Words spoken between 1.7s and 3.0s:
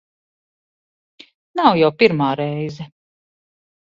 jau pirmā reize.